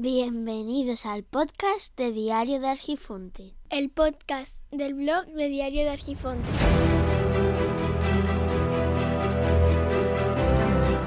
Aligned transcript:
Bienvenidos 0.00 1.06
al 1.06 1.24
podcast 1.24 1.96
de 1.96 2.12
Diario 2.12 2.60
de 2.60 2.68
Argifonte. 2.68 3.56
El 3.68 3.90
podcast 3.90 4.56
del 4.70 4.94
blog 4.94 5.26
de 5.34 5.48
Diario 5.48 5.82
de 5.82 5.88
Argifonte. 5.88 6.48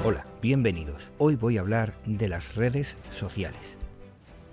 Hola, 0.04 0.26
bienvenidos. 0.42 1.10
Hoy 1.16 1.36
voy 1.36 1.56
a 1.56 1.62
hablar 1.62 1.94
de 2.04 2.28
las 2.28 2.54
redes 2.54 2.98
sociales. 3.08 3.78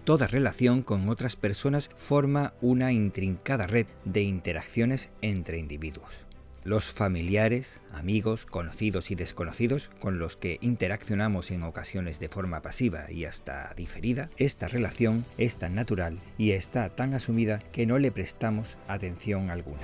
Toda 0.05 0.25
relación 0.25 0.84
con 0.84 1.10
otras 1.10 1.36
personas 1.36 1.90
forma 1.98 2.54
una 2.62 2.94
intrincada 2.94 3.68
red 3.68 3.88
de 4.06 4.21
interacciones 4.21 5.10
entre 5.21 5.60
individuos 5.60 6.29
los 6.64 6.86
familiares, 6.86 7.82
amigos, 7.94 8.46
conocidos 8.46 9.12
y 9.12 9.16
desconocidos 9.16 9.89
con 10.00 10.20
los 10.20 10.36
que 10.36 10.57
interaccionamos 10.62 11.52
en 11.52 11.64
ocasiones 11.64 12.20
de 12.20 12.30
forma 12.30 12.62
pasiva 12.62 13.12
y 13.12 13.25
hasta 13.25 13.74
diferida, 13.75 14.30
esta 14.38 14.68
relación 14.68 15.25
es 15.38 15.57
tan 15.57 15.75
natural 15.75 16.20
y 16.38 16.52
está 16.52 16.89
tan 16.89 17.14
asumida 17.14 17.60
que 17.71 17.86
no 17.86 17.97
le 17.97 18.11
prestamos 18.11 18.78
atención 18.88 19.50
alguna. 19.50 19.80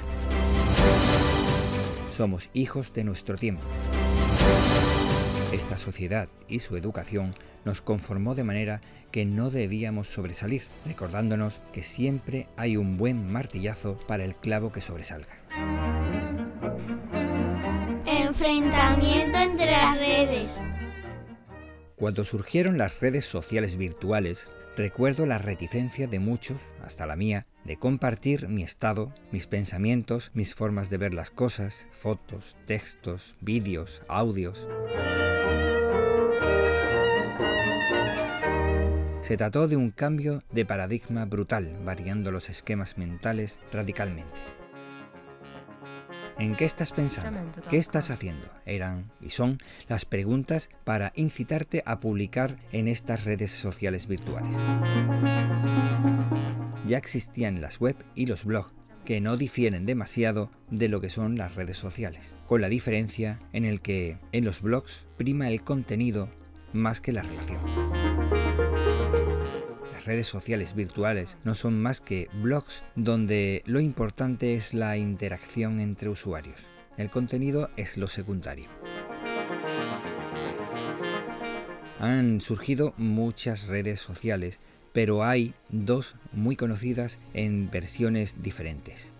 Somos 2.16 2.50
hijos 2.54 2.94
de 2.94 3.04
nuestro 3.04 3.38
tiempo. 3.38 3.64
Esta 5.52 5.78
sociedad 5.78 6.28
y 6.48 6.60
su 6.60 6.76
educación 6.76 7.34
nos 7.64 7.82
conformó 7.82 8.36
de 8.36 8.44
manera 8.44 8.82
que 9.12 9.26
no 9.26 9.50
debíamos 9.50 10.08
sobresalir, 10.10 10.64
recordándonos 10.86 11.62
que 11.72 11.84
siempre 11.84 12.48
hay 12.58 12.78
un 12.78 12.98
buen 12.98 13.32
martillazo 13.32 13.98
para 14.08 14.26
el 14.26 14.36
clavo 14.36 14.72
que 14.72 14.82
sobresalga 14.82 15.95
Cuando 21.96 22.24
surgieron 22.24 22.78
las 22.78 23.00
redes 23.00 23.26
sociales 23.26 23.78
virtuales, 23.78 24.48
recuerdo 24.78 25.26
la 25.26 25.38
reticencia 25.38 26.08
de 26.08 26.20
muchos, 26.20 26.58
hasta 26.84 27.06
la 27.06 27.16
mía, 27.16 27.48
de 27.64 27.78
compartir 27.78 28.48
mi 28.48 28.64
estado, 28.64 29.14
mis 29.32 29.48
pensamientos, 29.48 30.32
mis 30.34 30.54
formas 30.54 30.90
de 30.90 30.98
ver 30.98 31.14
las 31.14 31.32
cosas, 31.32 31.88
fotos, 31.92 32.58
textos, 32.66 33.36
vídeos, 33.42 34.02
audios. 34.08 34.68
Se 39.22 39.38
trató 39.38 39.68
de 39.68 39.76
un 39.76 39.90
cambio 39.90 40.44
de 40.52 40.66
paradigma 40.66 41.26
brutal, 41.26 41.76
variando 41.84 42.32
los 42.32 42.50
esquemas 42.50 42.98
mentales 42.98 43.60
radicalmente. 43.72 44.65
¿En 46.38 46.54
qué 46.56 46.66
estás 46.66 46.92
pensando? 46.92 47.40
¿Qué 47.70 47.78
estás 47.78 48.12
haciendo? 48.12 48.48
Eran 48.66 49.12
y 49.22 49.30
son 49.30 49.58
las 49.88 50.06
preguntas 50.06 50.70
para 50.84 51.14
incitarte 51.16 51.82
a 51.86 52.00
publicar 52.00 52.58
en 52.72 52.88
estas 52.88 53.24
redes 53.24 53.52
sociales 53.52 54.08
virtuales. 54.08 54.56
Ya 56.88 56.98
existían 56.98 57.62
las 57.62 57.80
web 57.80 57.96
y 58.16 58.26
los 58.26 58.44
blogs, 58.44 58.74
que 59.06 59.22
no 59.22 59.38
difieren 59.38 59.86
demasiado 59.86 60.52
de 60.70 60.90
lo 60.90 61.00
que 61.00 61.10
son 61.10 61.38
las 61.38 61.56
redes 61.56 61.78
sociales, 61.78 62.38
con 62.48 62.62
la 62.62 62.70
diferencia 62.70 63.40
en 63.54 63.64
el 63.64 63.82
que 63.82 64.18
en 64.32 64.46
los 64.46 64.62
blogs 64.62 65.08
prima 65.18 65.50
el 65.50 65.64
contenido 65.64 66.30
más 66.74 67.00
que 67.00 67.14
la 67.14 67.22
relación 67.22 67.62
redes 70.06 70.28
sociales 70.28 70.76
virtuales 70.76 71.38
no 71.44 71.56
son 71.56 71.82
más 71.82 72.00
que 72.00 72.30
blogs 72.42 72.84
donde 72.96 73.64
lo 73.66 73.80
importante 73.80 74.56
es 74.56 74.74
la 74.74 74.98
interacción 74.98 75.80
entre 75.80 76.10
usuarios. 76.10 76.68
El 76.98 77.10
contenido 77.10 77.70
es 77.76 77.98
lo 77.98 78.08
secundario. 78.08 78.70
Han 82.00 82.40
surgido 82.42 82.94
muchas 82.98 83.68
redes 83.68 84.00
sociales, 84.00 84.62
pero 84.94 85.24
hay 85.24 85.54
dos 85.70 86.16
muy 86.32 86.56
conocidas 86.56 87.20
en 87.34 87.70
versiones 87.72 88.42
diferentes. 88.42 89.12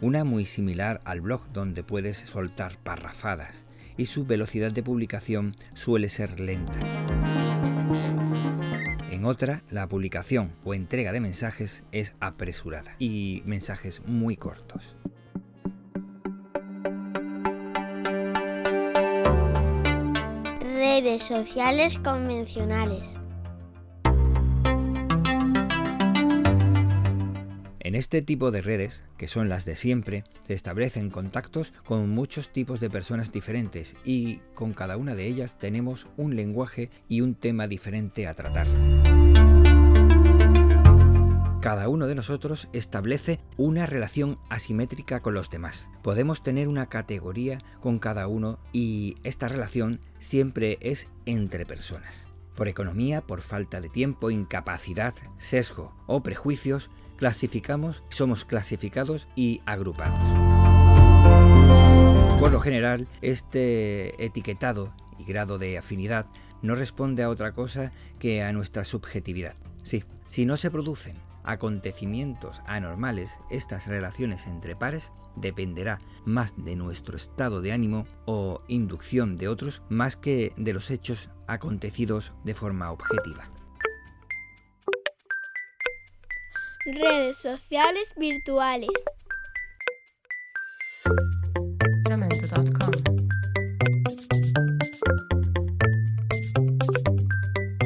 Una 0.00 0.24
muy 0.24 0.46
similar 0.46 1.00
al 1.04 1.20
blog 1.20 1.46
donde 1.52 1.82
puedes 1.82 2.18
soltar 2.18 2.78
parrafadas 2.78 3.64
y 3.96 4.06
su 4.06 4.26
velocidad 4.26 4.72
de 4.72 4.82
publicación 4.82 5.54
suele 5.74 6.08
ser 6.08 6.40
lenta. 6.40 6.78
Otra, 9.30 9.62
la 9.68 9.86
publicación 9.86 10.54
o 10.64 10.72
entrega 10.72 11.12
de 11.12 11.20
mensajes 11.20 11.84
es 11.92 12.16
apresurada 12.18 12.96
y 12.98 13.42
mensajes 13.44 14.00
muy 14.06 14.38
cortos. 14.38 14.96
Redes 20.62 21.24
sociales 21.24 21.98
convencionales. 21.98 23.17
En 27.80 27.94
este 27.94 28.22
tipo 28.22 28.50
de 28.50 28.60
redes, 28.60 29.04
que 29.16 29.28
son 29.28 29.48
las 29.48 29.64
de 29.64 29.76
siempre, 29.76 30.24
se 30.46 30.54
establecen 30.54 31.10
contactos 31.10 31.72
con 31.84 32.10
muchos 32.10 32.52
tipos 32.52 32.80
de 32.80 32.90
personas 32.90 33.30
diferentes 33.30 33.94
y 34.04 34.40
con 34.54 34.72
cada 34.72 34.96
una 34.96 35.14
de 35.14 35.26
ellas 35.26 35.58
tenemos 35.60 36.08
un 36.16 36.34
lenguaje 36.34 36.90
y 37.08 37.20
un 37.20 37.36
tema 37.36 37.68
diferente 37.68 38.26
a 38.26 38.34
tratar. 38.34 38.66
Cada 41.60 41.88
uno 41.88 42.08
de 42.08 42.16
nosotros 42.16 42.68
establece 42.72 43.38
una 43.56 43.86
relación 43.86 44.38
asimétrica 44.48 45.20
con 45.20 45.34
los 45.34 45.48
demás. 45.48 45.88
Podemos 46.02 46.42
tener 46.42 46.66
una 46.66 46.88
categoría 46.88 47.60
con 47.80 48.00
cada 48.00 48.26
uno 48.26 48.58
y 48.72 49.16
esta 49.22 49.48
relación 49.48 50.00
siempre 50.18 50.78
es 50.80 51.08
entre 51.26 51.64
personas. 51.64 52.26
Por 52.56 52.66
economía, 52.66 53.20
por 53.20 53.40
falta 53.40 53.80
de 53.80 53.88
tiempo, 53.88 54.32
incapacidad, 54.32 55.14
sesgo 55.38 55.94
o 56.08 56.24
prejuicios, 56.24 56.90
clasificamos, 57.18 58.02
somos 58.08 58.44
clasificados 58.44 59.28
y 59.36 59.60
agrupados. 59.66 60.18
Por 62.40 62.52
lo 62.52 62.60
general, 62.60 63.08
este 63.20 64.24
etiquetado 64.24 64.94
y 65.18 65.24
grado 65.24 65.58
de 65.58 65.76
afinidad 65.76 66.26
no 66.62 66.76
responde 66.76 67.22
a 67.22 67.28
otra 67.28 67.52
cosa 67.52 67.92
que 68.18 68.42
a 68.42 68.52
nuestra 68.52 68.84
subjetividad. 68.84 69.56
Sí, 69.82 70.04
si 70.26 70.46
no 70.46 70.56
se 70.56 70.70
producen 70.70 71.16
acontecimientos 71.44 72.62
anormales, 72.66 73.40
estas 73.50 73.86
relaciones 73.86 74.46
entre 74.46 74.76
pares 74.76 75.12
dependerá 75.34 75.98
más 76.24 76.54
de 76.56 76.76
nuestro 76.76 77.16
estado 77.16 77.62
de 77.62 77.72
ánimo 77.72 78.06
o 78.26 78.62
inducción 78.68 79.36
de 79.36 79.48
otros 79.48 79.82
más 79.88 80.16
que 80.16 80.52
de 80.56 80.72
los 80.72 80.90
hechos 80.90 81.30
acontecidos 81.46 82.32
de 82.44 82.54
forma 82.54 82.90
objetiva. 82.90 83.44
Redes 86.90 87.36
sociales 87.36 88.14
virtuales. 88.16 88.88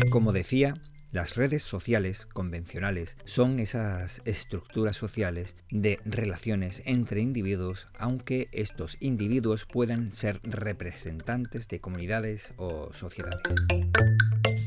Como 0.09 0.33
decía, 0.33 0.75
las 1.11 1.35
redes 1.35 1.65
sociales 1.65 2.27
convencionales 2.27 3.17
son 3.25 3.59
esas 3.59 4.23
estructuras 4.25 4.97
sociales 4.97 5.57
de 5.69 5.99
relaciones 6.05 6.81
entre 6.87 7.23
individuos, 7.23 7.89
aunque 7.99 8.47
estos 8.53 8.97
individuos 9.01 9.67
puedan 9.67 10.13
ser 10.13 10.39
representantes 10.45 11.67
de 11.67 11.81
comunidades 11.81 12.55
o 12.57 12.93
sociedades. 12.93 13.43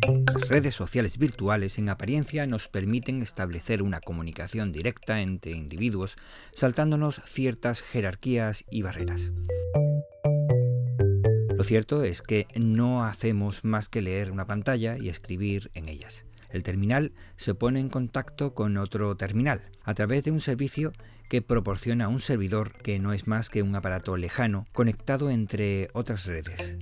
Las 0.07 0.49
redes 0.49 0.75
sociales 0.75 1.17
virtuales 1.17 1.79
en 1.79 1.89
apariencia 1.89 2.45
nos 2.45 2.67
permiten 2.67 3.21
establecer 3.21 3.81
una 3.81 4.01
comunicación 4.01 4.71
directa 4.71 5.21
entre 5.21 5.53
individuos, 5.53 6.17
saltándonos 6.53 7.21
ciertas 7.25 7.81
jerarquías 7.81 8.65
y 8.69 8.83
barreras. 8.83 9.31
Lo 11.57 11.63
cierto 11.63 12.03
es 12.03 12.21
que 12.21 12.47
no 12.55 13.03
hacemos 13.03 13.63
más 13.63 13.89
que 13.89 14.01
leer 14.01 14.31
una 14.31 14.45
pantalla 14.45 14.97
y 14.99 15.09
escribir 15.09 15.71
en 15.73 15.89
ellas. 15.89 16.25
El 16.49 16.63
terminal 16.63 17.11
se 17.35 17.55
pone 17.55 17.79
en 17.79 17.89
contacto 17.89 18.53
con 18.53 18.77
otro 18.77 19.17
terminal 19.17 19.71
a 19.83 19.93
través 19.93 20.23
de 20.23 20.31
un 20.31 20.39
servicio 20.39 20.93
que 21.29 21.41
proporciona 21.41 22.07
un 22.07 22.19
servidor 22.19 22.73
que 22.73 22.99
no 22.99 23.13
es 23.13 23.27
más 23.27 23.49
que 23.49 23.63
un 23.63 23.75
aparato 23.75 24.17
lejano 24.17 24.67
conectado 24.71 25.31
entre 25.31 25.89
otras 25.93 26.27
redes. 26.27 26.77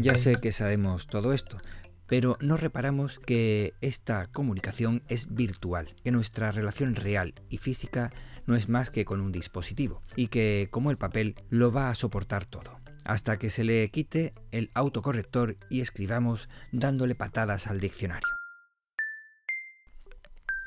Ya 0.00 0.16
sé 0.16 0.36
que 0.36 0.52
sabemos 0.52 1.06
todo 1.06 1.34
esto, 1.34 1.60
pero 2.06 2.38
no 2.40 2.56
reparamos 2.56 3.18
que 3.18 3.74
esta 3.82 4.28
comunicación 4.28 5.02
es 5.08 5.34
virtual, 5.34 5.94
que 6.02 6.10
nuestra 6.10 6.52
relación 6.52 6.94
real 6.94 7.34
y 7.50 7.58
física 7.58 8.10
no 8.46 8.56
es 8.56 8.70
más 8.70 8.88
que 8.88 9.04
con 9.04 9.20
un 9.20 9.30
dispositivo, 9.30 10.02
y 10.16 10.28
que, 10.28 10.68
como 10.70 10.90
el 10.90 10.96
papel, 10.96 11.34
lo 11.50 11.70
va 11.70 11.90
a 11.90 11.94
soportar 11.94 12.46
todo, 12.46 12.80
hasta 13.04 13.38
que 13.38 13.50
se 13.50 13.62
le 13.62 13.90
quite 13.90 14.32
el 14.52 14.70
autocorrector 14.72 15.58
y 15.68 15.82
escribamos 15.82 16.48
dándole 16.72 17.14
patadas 17.14 17.66
al 17.66 17.78
diccionario. 17.78 18.34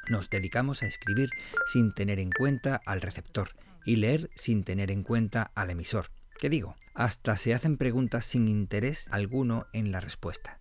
Nos 0.09 0.29
dedicamos 0.29 0.83
a 0.83 0.85
escribir 0.85 1.29
sin 1.65 1.95
tener 1.95 2.19
en 2.19 2.29
cuenta 2.29 2.79
al 2.85 3.01
receptor 3.01 3.49
y 3.83 3.95
leer 3.95 4.29
sin 4.35 4.63
tener 4.63 4.91
en 4.91 5.01
cuenta 5.01 5.51
al 5.55 5.71
emisor. 5.71 6.11
¿Qué 6.43 6.49
digo? 6.49 6.75
Hasta 6.93 7.37
se 7.37 7.53
hacen 7.53 7.77
preguntas 7.77 8.25
sin 8.25 8.49
interés 8.49 9.07
alguno 9.11 9.65
en 9.71 9.93
la 9.93 10.01
respuesta. 10.01 10.59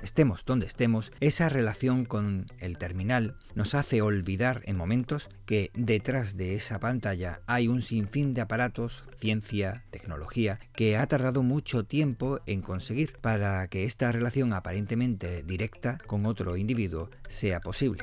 Estemos 0.00 0.44
donde 0.44 0.66
estemos, 0.66 1.12
esa 1.20 1.48
relación 1.48 2.04
con 2.04 2.46
el 2.60 2.78
terminal 2.78 3.36
nos 3.54 3.74
hace 3.74 4.00
olvidar 4.00 4.62
en 4.64 4.76
momentos 4.76 5.28
que 5.44 5.70
detrás 5.74 6.36
de 6.36 6.54
esa 6.54 6.80
pantalla 6.80 7.40
hay 7.46 7.68
un 7.68 7.82
sinfín 7.82 8.32
de 8.32 8.40
aparatos, 8.40 9.04
ciencia, 9.16 9.84
tecnología, 9.90 10.60
que 10.72 10.96
ha 10.96 11.06
tardado 11.06 11.42
mucho 11.42 11.84
tiempo 11.84 12.40
en 12.46 12.62
conseguir 12.62 13.18
para 13.20 13.68
que 13.68 13.84
esta 13.84 14.10
relación 14.10 14.52
aparentemente 14.54 15.42
directa 15.42 15.98
con 16.06 16.26
otro 16.26 16.56
individuo 16.56 17.10
sea 17.28 17.60
posible. 17.60 18.02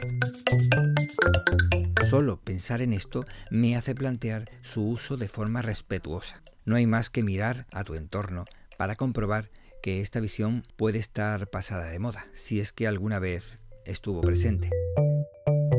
Solo 2.09 2.39
pensar 2.39 2.81
en 2.81 2.93
esto 2.93 3.25
me 3.49 3.75
hace 3.75 3.95
plantear 3.95 4.49
su 4.61 4.87
uso 4.87 5.17
de 5.17 5.27
forma 5.27 5.61
respetuosa. 5.61 6.43
No 6.65 6.75
hay 6.75 6.85
más 6.85 7.09
que 7.09 7.23
mirar 7.23 7.65
a 7.71 7.83
tu 7.83 7.95
entorno 7.95 8.45
para 8.77 8.95
comprobar 8.95 9.49
que 9.85 10.01
esta 10.01 10.19
visión 10.19 10.63
puede 10.77 10.97
estar 10.97 11.47
pasada 11.51 11.91
de 11.91 11.99
moda, 11.99 12.25
si 12.33 12.59
es 12.59 12.73
que 12.73 12.87
alguna 12.87 13.19
vez 13.19 13.61
estuvo 13.85 14.19
presente. 14.19 14.71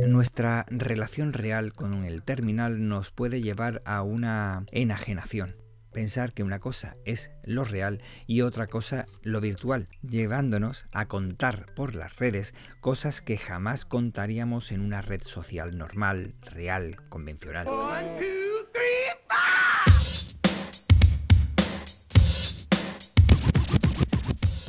Nuestra 0.06 0.64
relación 0.70 1.32
real 1.32 1.72
con 1.72 2.04
el 2.04 2.22
terminal 2.22 2.86
nos 2.86 3.10
puede 3.10 3.42
llevar 3.42 3.82
a 3.84 4.02
una 4.02 4.64
enajenación. 4.70 5.56
Pensar 5.92 6.34
que 6.34 6.44
una 6.44 6.60
cosa 6.60 6.96
es 7.04 7.32
lo 7.42 7.64
real 7.64 8.00
y 8.28 8.42
otra 8.42 8.68
cosa 8.68 9.06
lo 9.22 9.40
virtual, 9.40 9.88
llevándonos 10.02 10.86
a 10.92 11.08
contar 11.08 11.74
por 11.74 11.96
las 11.96 12.14
redes 12.14 12.54
cosas 12.78 13.20
que 13.20 13.36
jamás 13.36 13.86
contaríamos 13.86 14.70
en 14.70 14.82
una 14.82 15.02
red 15.02 15.22
social 15.24 15.76
normal, 15.76 16.36
real, 16.42 17.08
convencional. 17.08 17.66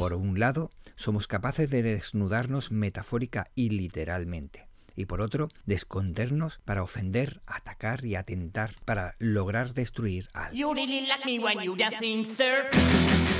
Por 0.07 0.13
un 0.13 0.39
lado, 0.39 0.71
somos 0.95 1.27
capaces 1.27 1.69
de 1.69 1.83
desnudarnos 1.83 2.71
metafórica 2.71 3.51
y 3.55 3.71
literalmente, 3.71 4.69
y 4.95 5.03
por 5.03 5.19
otro, 5.19 5.49
de 5.65 5.75
escondernos 5.75 6.61
para 6.63 6.81
ofender, 6.81 7.41
atacar 7.45 8.05
y 8.05 8.15
atentar 8.15 8.73
para 8.85 9.15
lograr 9.19 9.73
destruir 9.73 10.29
a 10.33 10.45
alguien. 10.45 10.65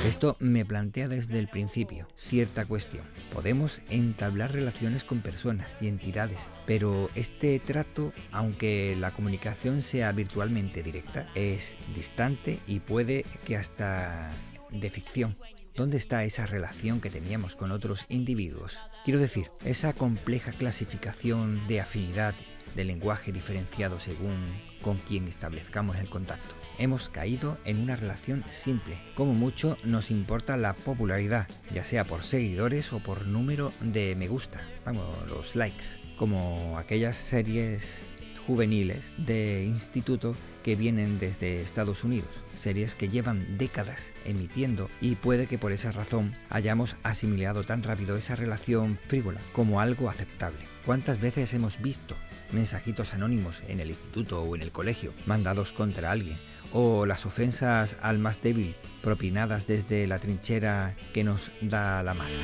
Esto 0.04 0.36
me 0.40 0.66
plantea 0.66 1.08
desde 1.08 1.38
el 1.38 1.48
principio 1.48 2.06
cierta 2.16 2.66
cuestión. 2.66 3.06
Podemos 3.32 3.80
entablar 3.88 4.52
relaciones 4.52 5.04
con 5.04 5.22
personas 5.22 5.80
y 5.80 5.88
entidades, 5.88 6.50
pero 6.66 7.08
este 7.14 7.58
trato, 7.60 8.12
aunque 8.30 8.94
la 8.94 9.12
comunicación 9.12 9.80
sea 9.80 10.12
virtualmente 10.12 10.82
directa, 10.82 11.30
es 11.34 11.78
distante 11.94 12.60
y 12.66 12.80
puede 12.80 13.24
que 13.46 13.56
hasta 13.56 14.34
de 14.70 14.90
ficción. 14.90 15.34
¿Dónde 15.78 15.96
está 15.96 16.24
esa 16.24 16.44
relación 16.44 17.00
que 17.00 17.08
teníamos 17.08 17.54
con 17.54 17.70
otros 17.70 18.04
individuos? 18.08 18.80
Quiero 19.04 19.20
decir, 19.20 19.52
esa 19.64 19.92
compleja 19.92 20.50
clasificación 20.50 21.68
de 21.68 21.80
afinidad 21.80 22.34
de 22.74 22.84
lenguaje 22.84 23.30
diferenciado 23.30 24.00
según 24.00 24.60
con 24.82 24.98
quien 24.98 25.28
establezcamos 25.28 25.96
el 25.98 26.10
contacto. 26.10 26.56
Hemos 26.78 27.08
caído 27.08 27.58
en 27.64 27.78
una 27.78 27.94
relación 27.94 28.42
simple. 28.50 29.00
Como 29.14 29.34
mucho 29.34 29.76
nos 29.84 30.10
importa 30.10 30.56
la 30.56 30.74
popularidad, 30.74 31.46
ya 31.72 31.84
sea 31.84 32.04
por 32.04 32.24
seguidores 32.24 32.92
o 32.92 32.98
por 32.98 33.24
número 33.28 33.72
de 33.80 34.16
me 34.16 34.26
gusta, 34.26 34.60
vamos, 34.84 35.06
los 35.28 35.54
likes, 35.54 36.00
como 36.16 36.76
aquellas 36.76 37.16
series 37.16 38.04
juveniles 38.48 39.12
de 39.16 39.62
instituto 39.64 40.34
que 40.68 40.76
vienen 40.76 41.18
desde 41.18 41.62
Estados 41.62 42.04
Unidos, 42.04 42.28
series 42.54 42.94
que 42.94 43.08
llevan 43.08 43.56
décadas 43.56 44.12
emitiendo 44.26 44.90
y 45.00 45.14
puede 45.14 45.46
que 45.46 45.56
por 45.56 45.72
esa 45.72 45.92
razón 45.92 46.36
hayamos 46.50 46.96
asimilado 47.04 47.64
tan 47.64 47.82
rápido 47.82 48.18
esa 48.18 48.36
relación 48.36 48.98
frívola 49.06 49.40
como 49.54 49.80
algo 49.80 50.10
aceptable. 50.10 50.58
¿Cuántas 50.84 51.22
veces 51.22 51.54
hemos 51.54 51.80
visto 51.80 52.16
mensajitos 52.52 53.14
anónimos 53.14 53.62
en 53.66 53.80
el 53.80 53.88
instituto 53.88 54.42
o 54.42 54.56
en 54.56 54.60
el 54.60 54.70
colegio 54.70 55.14
mandados 55.24 55.72
contra 55.72 56.12
alguien? 56.12 56.36
O 56.74 57.06
las 57.06 57.24
ofensas 57.24 57.96
al 58.02 58.18
más 58.18 58.42
débil 58.42 58.76
propinadas 59.00 59.66
desde 59.66 60.06
la 60.06 60.18
trinchera 60.18 60.94
que 61.14 61.24
nos 61.24 61.50
da 61.62 62.02
la 62.02 62.12
masa. 62.12 62.42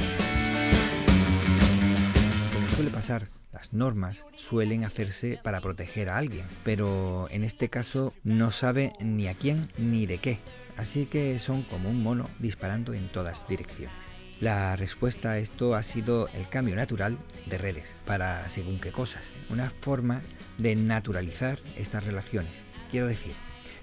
Como 2.55 2.71
suele 2.71 2.89
pasar 2.89 3.34
normas 3.73 4.27
suelen 4.37 4.85
hacerse 4.85 5.41
para 5.43 5.61
proteger 5.61 6.09
a 6.09 6.19
alguien, 6.19 6.47
pero 6.65 7.29
en 7.31 7.45
este 7.45 7.69
caso 7.69 8.13
no 8.23 8.53
sabe 8.53 8.93
ni 9.01 9.29
a 9.29 9.35
quién 9.35 9.69
ni 9.79 10.07
de 10.07 10.19
qué, 10.19 10.39
así 10.77 11.07
que 11.07 11.39
son 11.39 11.63
como 11.63 11.89
un 11.89 12.03
mono 12.03 12.29
disparando 12.39 12.93
en 12.95 13.11
todas 13.11 13.47
direcciones. 13.49 13.97
La 14.41 14.77
respuesta 14.77 15.33
a 15.33 15.39
esto 15.39 15.75
ha 15.75 15.83
sido 15.83 16.29
el 16.29 16.49
cambio 16.49 16.75
natural 16.75 17.19
de 17.47 17.57
redes 17.57 17.97
para 18.05 18.49
según 18.49 18.81
qué 18.81 18.93
cosas, 18.93 19.33
una 19.49 19.71
forma 19.71 20.21
de 20.59 20.77
naturalizar 20.77 21.59
estas 21.77 22.05
relaciones, 22.05 22.65
quiero 22.91 23.07
decir, 23.07 23.33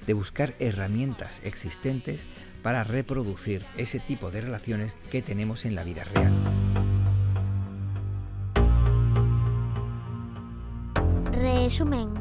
de 0.05 0.13
buscar 0.13 0.55
herramientas 0.59 1.41
existentes 1.43 2.25
para 2.61 2.83
reproducir 2.83 3.65
ese 3.77 3.99
tipo 3.99 4.31
de 4.31 4.41
relaciones 4.41 4.97
que 5.09 5.21
tenemos 5.21 5.65
en 5.65 5.75
la 5.75 5.83
vida 5.83 6.03
real. 6.03 6.70
Resumen. 11.63 12.15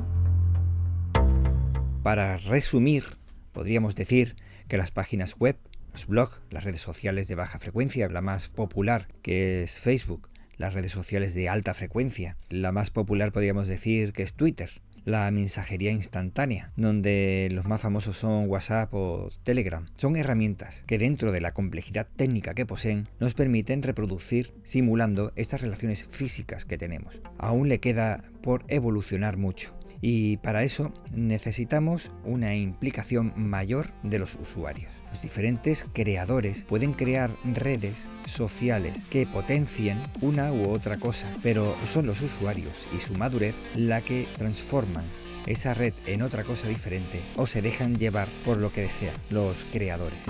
Para 2.02 2.36
resumir, 2.36 3.04
podríamos 3.52 3.94
decir 3.94 4.36
que 4.68 4.76
las 4.76 4.90
páginas 4.90 5.34
web, 5.38 5.56
los 5.94 6.06
blogs, 6.06 6.42
las 6.50 6.64
redes 6.64 6.82
sociales 6.82 7.26
de 7.26 7.36
baja 7.36 7.58
frecuencia, 7.58 8.06
la 8.10 8.20
más 8.20 8.48
popular 8.48 9.08
que 9.22 9.62
es 9.62 9.80
Facebook, 9.80 10.28
las 10.58 10.74
redes 10.74 10.92
sociales 10.92 11.32
de 11.32 11.48
alta 11.48 11.72
frecuencia, 11.72 12.36
la 12.50 12.70
más 12.70 12.90
popular 12.90 13.32
podríamos 13.32 13.66
decir 13.66 14.12
que 14.12 14.24
es 14.24 14.34
Twitter, 14.34 14.82
la 15.04 15.30
mensajería 15.30 15.90
instantánea, 15.90 16.72
donde 16.76 17.48
los 17.50 17.66
más 17.66 17.80
famosos 17.80 18.16
son 18.16 18.48
WhatsApp 18.48 18.92
o 18.94 19.30
Telegram. 19.42 19.86
Son 19.96 20.16
herramientas 20.16 20.84
que 20.86 20.98
dentro 20.98 21.32
de 21.32 21.40
la 21.40 21.52
complejidad 21.52 22.06
técnica 22.16 22.54
que 22.54 22.66
poseen 22.66 23.08
nos 23.18 23.34
permiten 23.34 23.82
reproducir 23.82 24.52
simulando 24.62 25.32
estas 25.36 25.60
relaciones 25.60 26.04
físicas 26.04 26.64
que 26.64 26.78
tenemos. 26.78 27.20
Aún 27.38 27.68
le 27.68 27.80
queda 27.80 28.22
por 28.42 28.64
evolucionar 28.68 29.36
mucho 29.36 29.79
y 30.00 30.38
para 30.38 30.62
eso 30.62 30.92
necesitamos 31.14 32.10
una 32.24 32.54
implicación 32.54 33.32
mayor 33.36 33.92
de 34.02 34.18
los 34.18 34.36
usuarios. 34.36 34.90
Los 35.10 35.22
diferentes 35.22 35.86
creadores 35.92 36.64
pueden 36.64 36.92
crear 36.92 37.30
redes 37.44 38.08
sociales 38.26 39.00
que 39.10 39.26
potencien 39.26 40.00
una 40.20 40.52
u 40.52 40.70
otra 40.70 40.96
cosa, 40.98 41.26
pero 41.42 41.74
son 41.92 42.06
los 42.06 42.22
usuarios 42.22 42.72
y 42.96 43.00
su 43.00 43.14
madurez 43.14 43.54
la 43.74 44.00
que 44.02 44.28
transforman 44.38 45.04
esa 45.46 45.74
red 45.74 45.94
en 46.06 46.22
otra 46.22 46.44
cosa 46.44 46.68
diferente 46.68 47.22
o 47.36 47.46
se 47.46 47.62
dejan 47.62 47.96
llevar 47.96 48.28
por 48.44 48.58
lo 48.58 48.72
que 48.72 48.82
desean 48.82 49.14
los 49.30 49.64
creadores. 49.72 50.20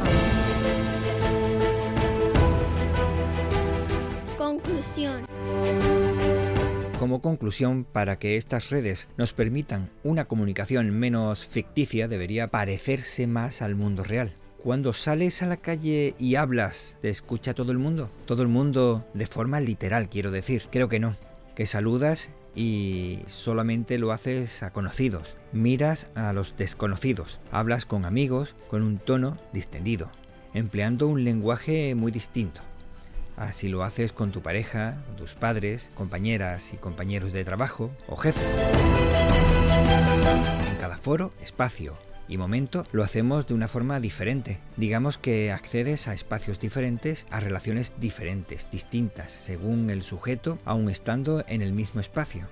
Conclusión. 4.39 5.27
Como 7.01 7.23
conclusión, 7.23 7.85
para 7.85 8.19
que 8.19 8.37
estas 8.37 8.69
redes 8.69 9.09
nos 9.17 9.33
permitan 9.33 9.89
una 10.05 10.27
comunicación 10.27 10.91
menos 10.91 11.47
ficticia, 11.47 12.09
debería 12.09 12.49
parecerse 12.49 13.27
más 13.27 13.63
al 13.63 13.75
mundo 13.75 14.05
real. 14.05 14.35
Cuando 14.59 14.93
sales 14.93 15.41
a 15.41 15.47
la 15.47 15.57
calle 15.57 16.15
y 16.19 16.35
hablas, 16.35 16.99
¿te 17.01 17.09
escucha 17.09 17.55
todo 17.55 17.73
el 17.73 17.79
mundo? 17.79 18.11
Todo 18.27 18.43
el 18.43 18.49
mundo 18.49 19.07
de 19.15 19.27
forma 19.27 19.61
literal, 19.61 20.11
quiero 20.11 20.31
decir. 20.31 20.65
Creo 20.71 20.91
que 20.91 21.01
no. 21.01 21.17
Que 21.55 21.65
saludas 21.65 22.29
y 22.55 23.21
solamente 23.29 23.97
lo 23.97 24.13
haces 24.13 24.63
a 24.63 24.71
conocidos. 24.71 25.39
Miras 25.55 26.11
a 26.15 26.35
los 26.35 26.59
desconocidos. 26.59 27.41
Hablas 27.51 27.87
con 27.87 28.05
amigos 28.05 28.55
con 28.69 28.83
un 28.83 28.99
tono 28.99 29.39
distendido, 29.55 30.11
empleando 30.53 31.09
un 31.09 31.25
lenguaje 31.25 31.95
muy 31.95 32.13
distinto. 32.13 32.61
Así 33.41 33.71
lo 33.71 33.83
haces 33.85 34.13
con 34.13 34.33
tu 34.33 34.43
pareja, 34.43 35.03
tus 35.17 35.35
padres, 35.35 35.91
compañeras 35.95 36.75
y 36.75 36.77
compañeros 36.77 37.33
de 37.33 37.43
trabajo 37.43 37.91
o 38.07 38.15
jefes. 38.17 38.45
En 40.69 40.77
cada 40.77 40.99
foro, 40.99 41.33
espacio 41.41 41.97
y 42.29 42.37
momento 42.37 42.87
lo 42.93 43.03
hacemos 43.03 43.47
de 43.47 43.55
una 43.55 43.67
forma 43.67 43.99
diferente. 43.99 44.59
Digamos 44.77 45.17
que 45.17 45.53
accedes 45.53 46.07
a 46.07 46.13
espacios 46.13 46.61
diferentes, 46.61 47.25
a 47.31 47.41
relaciones 47.41 47.95
diferentes, 47.99 48.71
distintas, 48.71 49.33
según 49.33 49.89
el 49.89 50.03
sujeto, 50.03 50.59
aun 50.67 50.91
estando 50.91 51.43
en 51.49 51.63
el 51.63 51.73
mismo 51.73 52.03
espacio. 52.03 52.47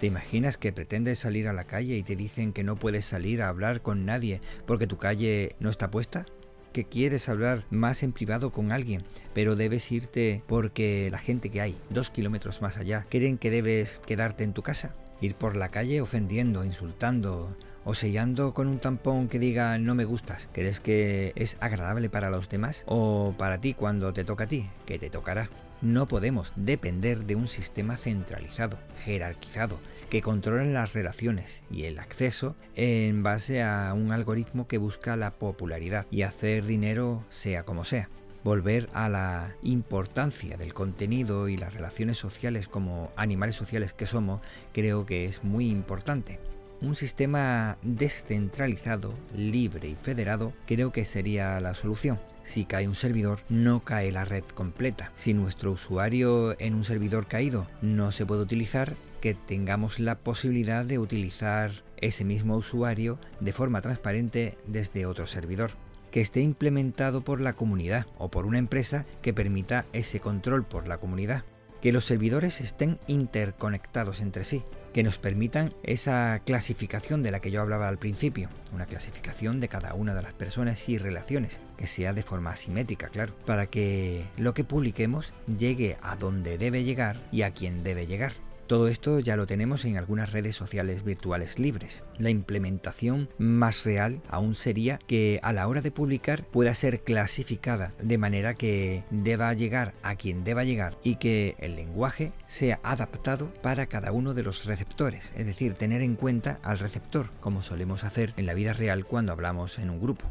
¿Te 0.00 0.06
imaginas 0.06 0.56
que 0.56 0.72
pretendes 0.72 1.18
salir 1.18 1.46
a 1.46 1.52
la 1.52 1.64
calle 1.64 1.98
y 1.98 2.02
te 2.02 2.16
dicen 2.16 2.54
que 2.54 2.64
no 2.64 2.76
puedes 2.76 3.04
salir 3.04 3.42
a 3.42 3.50
hablar 3.50 3.82
con 3.82 4.06
nadie 4.06 4.40
porque 4.64 4.86
tu 4.86 4.96
calle 4.96 5.56
no 5.60 5.68
está 5.68 5.90
puesta? 5.90 6.24
Que 6.72 6.84
quieres 6.84 7.28
hablar 7.28 7.64
más 7.70 8.02
en 8.02 8.12
privado 8.12 8.50
con 8.50 8.72
alguien, 8.72 9.04
pero 9.34 9.56
debes 9.56 9.90
irte 9.92 10.42
porque 10.46 11.08
la 11.10 11.18
gente 11.18 11.50
que 11.50 11.60
hay 11.60 11.76
dos 11.90 12.10
kilómetros 12.10 12.62
más 12.62 12.76
allá 12.76 13.06
creen 13.08 13.38
que 13.38 13.50
debes 13.50 14.00
quedarte 14.06 14.44
en 14.44 14.52
tu 14.52 14.62
casa. 14.62 14.94
Ir 15.20 15.34
por 15.34 15.56
la 15.56 15.70
calle 15.70 16.00
ofendiendo, 16.00 16.64
insultando 16.64 17.56
o 17.84 17.94
sellando 17.94 18.54
con 18.54 18.68
un 18.68 18.78
tampón 18.78 19.28
que 19.28 19.38
diga 19.38 19.78
no 19.78 19.94
me 19.94 20.04
gustas. 20.04 20.48
¿Crees 20.52 20.78
que 20.78 21.32
es 21.36 21.56
agradable 21.60 22.10
para 22.10 22.30
los 22.30 22.48
demás 22.48 22.84
o 22.86 23.34
para 23.38 23.60
ti 23.60 23.74
cuando 23.74 24.12
te 24.12 24.24
toca 24.24 24.44
a 24.44 24.48
ti? 24.48 24.68
Que 24.86 24.98
te 24.98 25.10
tocará. 25.10 25.48
No 25.80 26.06
podemos 26.06 26.52
depender 26.56 27.24
de 27.24 27.36
un 27.36 27.48
sistema 27.48 27.96
centralizado, 27.96 28.78
jerarquizado, 29.04 29.78
que 30.08 30.22
controla 30.22 30.64
las 30.64 30.92
relaciones 30.92 31.62
y 31.70 31.84
el 31.84 31.98
acceso 31.98 32.56
en 32.74 33.22
base 33.22 33.62
a 33.62 33.92
un 33.94 34.12
algoritmo 34.12 34.66
que 34.66 34.78
busca 34.78 35.16
la 35.16 35.32
popularidad 35.32 36.06
y 36.10 36.22
hacer 36.22 36.64
dinero 36.64 37.24
sea 37.30 37.64
como 37.64 37.84
sea 37.84 38.08
volver 38.44 38.88
a 38.92 39.08
la 39.08 39.56
importancia 39.62 40.56
del 40.56 40.72
contenido 40.74 41.48
y 41.48 41.56
las 41.56 41.74
relaciones 41.74 42.18
sociales 42.18 42.68
como 42.68 43.10
animales 43.16 43.56
sociales 43.56 43.92
que 43.92 44.06
somos, 44.06 44.40
creo 44.72 45.06
que 45.06 45.24
es 45.24 45.44
muy 45.44 45.68
importante. 45.68 46.38
Un 46.80 46.94
sistema 46.94 47.76
descentralizado, 47.82 49.12
libre 49.34 49.88
y 49.88 49.96
federado 49.96 50.52
creo 50.66 50.92
que 50.92 51.04
sería 51.04 51.60
la 51.60 51.74
solución. 51.74 52.18
Si 52.48 52.64
cae 52.64 52.88
un 52.88 52.94
servidor, 52.94 53.40
no 53.50 53.84
cae 53.84 54.10
la 54.10 54.24
red 54.24 54.42
completa. 54.42 55.12
Si 55.16 55.34
nuestro 55.34 55.70
usuario 55.70 56.58
en 56.58 56.72
un 56.72 56.82
servidor 56.82 57.26
caído 57.26 57.66
no 57.82 58.10
se 58.10 58.24
puede 58.24 58.40
utilizar, 58.40 58.94
que 59.20 59.34
tengamos 59.34 60.00
la 60.00 60.18
posibilidad 60.18 60.86
de 60.86 60.98
utilizar 60.98 61.72
ese 61.98 62.24
mismo 62.24 62.56
usuario 62.56 63.18
de 63.40 63.52
forma 63.52 63.82
transparente 63.82 64.56
desde 64.66 65.04
otro 65.04 65.26
servidor 65.26 65.72
que 66.10 66.22
esté 66.22 66.40
implementado 66.40 67.22
por 67.22 67.42
la 67.42 67.52
comunidad 67.52 68.06
o 68.16 68.30
por 68.30 68.46
una 68.46 68.56
empresa 68.56 69.04
que 69.20 69.34
permita 69.34 69.84
ese 69.92 70.18
control 70.18 70.64
por 70.64 70.88
la 70.88 70.96
comunidad. 70.96 71.44
Que 71.80 71.92
los 71.92 72.04
servidores 72.04 72.60
estén 72.60 72.98
interconectados 73.06 74.20
entre 74.20 74.44
sí, 74.44 74.64
que 74.92 75.02
nos 75.02 75.18
permitan 75.18 75.74
esa 75.82 76.40
clasificación 76.44 77.22
de 77.22 77.30
la 77.30 77.40
que 77.40 77.50
yo 77.50 77.60
hablaba 77.60 77.88
al 77.88 77.98
principio, 77.98 78.48
una 78.72 78.86
clasificación 78.86 79.60
de 79.60 79.68
cada 79.68 79.94
una 79.94 80.14
de 80.14 80.22
las 80.22 80.32
personas 80.32 80.88
y 80.88 80.98
relaciones, 80.98 81.60
que 81.76 81.86
sea 81.86 82.12
de 82.12 82.22
forma 82.22 82.50
asimétrica, 82.50 83.08
claro, 83.08 83.34
para 83.46 83.66
que 83.66 84.24
lo 84.36 84.54
que 84.54 84.64
publiquemos 84.64 85.34
llegue 85.58 85.96
a 86.02 86.16
donde 86.16 86.58
debe 86.58 86.84
llegar 86.84 87.20
y 87.30 87.42
a 87.42 87.52
quien 87.52 87.84
debe 87.84 88.06
llegar. 88.06 88.32
Todo 88.68 88.88
esto 88.88 89.18
ya 89.18 89.34
lo 89.34 89.46
tenemos 89.46 89.86
en 89.86 89.96
algunas 89.96 90.30
redes 90.30 90.54
sociales 90.54 91.02
virtuales 91.02 91.58
libres. 91.58 92.04
La 92.18 92.28
implementación 92.28 93.30
más 93.38 93.84
real 93.84 94.20
aún 94.28 94.54
sería 94.54 94.98
que 95.06 95.40
a 95.42 95.54
la 95.54 95.66
hora 95.66 95.80
de 95.80 95.90
publicar 95.90 96.44
pueda 96.44 96.74
ser 96.74 97.00
clasificada 97.02 97.94
de 97.98 98.18
manera 98.18 98.52
que 98.52 99.04
deba 99.10 99.54
llegar 99.54 99.94
a 100.02 100.16
quien 100.16 100.44
deba 100.44 100.64
llegar 100.64 100.98
y 101.02 101.16
que 101.16 101.56
el 101.60 101.76
lenguaje 101.76 102.32
sea 102.46 102.78
adaptado 102.82 103.50
para 103.62 103.86
cada 103.86 104.12
uno 104.12 104.34
de 104.34 104.42
los 104.42 104.66
receptores, 104.66 105.32
es 105.34 105.46
decir, 105.46 105.72
tener 105.72 106.02
en 106.02 106.14
cuenta 106.14 106.60
al 106.62 106.78
receptor, 106.78 107.30
como 107.40 107.62
solemos 107.62 108.04
hacer 108.04 108.34
en 108.36 108.44
la 108.44 108.52
vida 108.52 108.74
real 108.74 109.06
cuando 109.06 109.32
hablamos 109.32 109.78
en 109.78 109.88
un 109.88 109.98
grupo. 109.98 110.26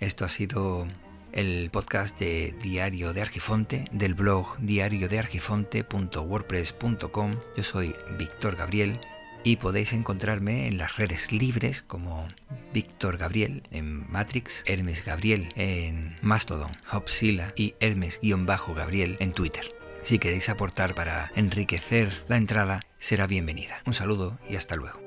Esto 0.00 0.26
ha 0.26 0.28
sido 0.28 0.86
el 1.32 1.70
podcast 1.70 2.18
de 2.18 2.54
Diario 2.62 3.12
de 3.12 3.20
Argifonte 3.22 3.84
del 3.92 4.14
blog 4.14 4.58
diariodeargifonte.wordpress.com. 4.58 7.36
Yo 7.56 7.64
soy 7.64 7.94
Víctor 8.18 8.56
Gabriel 8.56 8.98
y 9.44 9.56
podéis 9.56 9.92
encontrarme 9.92 10.68
en 10.68 10.78
las 10.78 10.96
redes 10.96 11.32
libres 11.32 11.82
como 11.82 12.28
Víctor 12.72 13.18
Gabriel 13.18 13.64
en 13.70 14.10
Matrix, 14.10 14.64
Hermes 14.66 15.04
Gabriel 15.04 15.52
en 15.56 16.16
Mastodon, 16.22 16.72
Hopsila 16.90 17.52
y 17.56 17.74
Hermes-Gabriel 17.80 19.18
en 19.20 19.32
Twitter. 19.32 19.74
Si 20.02 20.18
queréis 20.18 20.48
aportar 20.48 20.94
para 20.94 21.30
enriquecer 21.36 22.24
la 22.28 22.36
entrada, 22.36 22.80
será 22.98 23.26
bienvenida. 23.26 23.82
Un 23.86 23.94
saludo 23.94 24.38
y 24.48 24.56
hasta 24.56 24.76
luego. 24.76 25.01